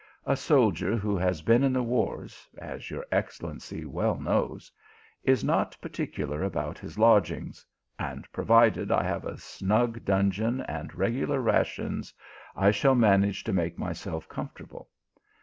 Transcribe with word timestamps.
A 0.25 0.35
soldier 0.35 0.97
who 0.97 1.15
has 1.15 1.43
been 1.43 1.63
in 1.63 1.73
the 1.73 1.83
wars, 1.83 2.49
as 2.57 2.89
your 2.89 3.05
excel 3.11 3.51
lency 3.51 3.85
well 3.85 4.17
knows, 4.17 4.71
is 5.23 5.43
not 5.43 5.77
particular 5.79 6.41
about 6.41 6.79
his 6.79 6.97
lodg 6.97 7.29
ings; 7.29 7.67
and 7.99 8.25
provided 8.31 8.91
I 8.91 9.03
have 9.03 9.25
a 9.25 9.37
snug 9.37 10.03
dungeon 10.03 10.61
and 10.61 10.89
regu 10.93 11.27
lar 11.27 11.39
rations, 11.39 12.15
I 12.55 12.71
shall 12.71 12.95
manage 12.95 13.43
to 13.43 13.53
make 13.53 13.77
myself 13.77 14.27
comfort 14.27 14.63
able. 14.63 14.89